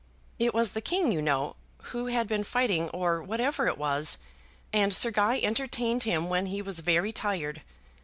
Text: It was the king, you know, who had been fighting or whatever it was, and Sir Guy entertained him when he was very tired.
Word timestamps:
It 0.39 0.55
was 0.55 0.71
the 0.71 0.81
king, 0.81 1.11
you 1.11 1.21
know, 1.21 1.57
who 1.93 2.07
had 2.07 2.27
been 2.27 2.43
fighting 2.43 2.89
or 2.89 3.21
whatever 3.21 3.67
it 3.67 3.77
was, 3.77 4.17
and 4.73 4.95
Sir 4.95 5.11
Guy 5.11 5.39
entertained 5.39 6.01
him 6.01 6.27
when 6.27 6.47
he 6.47 6.59
was 6.59 6.79
very 6.79 7.11
tired. 7.13 7.61